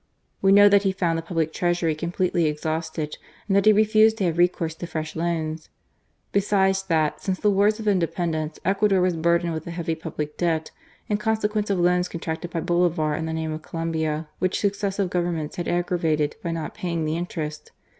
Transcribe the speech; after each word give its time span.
We 0.41 0.51
know 0.51 0.67
that 0.67 0.81
he 0.81 0.91
found 0.93 1.19
the 1.19 1.21
Public 1.21 1.53
Treasury 1.53 1.93
com 1.93 2.11
pletely 2.11 2.45
exhausted, 2.47 3.17
and 3.47 3.55
that 3.55 3.67
he 3.67 3.71
refused 3.71 4.17
to 4.17 4.23
have 4.23 4.39
recourse 4.39 4.73
to 4.73 4.87
fresh 4.87 5.15
loans. 5.15 5.69
Besides 6.31 6.81
that, 6.87 7.21
since 7.21 7.39
the 7.39 7.51
wars 7.51 7.79
of 7.79 7.87
Independence, 7.87 8.57
Ecuador 8.65 8.99
was 8.99 9.15
burdened 9.15 9.53
with 9.53 9.67
a 9.67 9.69
heavy 9.69 9.93
public 9.93 10.37
debt, 10.37 10.71
in 11.07 11.17
consequence 11.19 11.69
of 11.69 11.77
loans 11.77 12.09
con 12.09 12.19
tracted 12.21 12.49
by 12.49 12.61
Bolivar 12.61 13.13
in 13.13 13.27
the 13.27 13.31
name 13.31 13.51
of 13.51 13.61
Colombia, 13.61 14.27
which 14.39 14.59
successive 14.61 15.11
Governments 15.11 15.57
had 15.57 15.67
aggravated 15.67 16.35
by 16.41 16.49
not 16.49 16.73
paying 16.73 17.05
the 17.05 17.15
interest. 17.15 17.71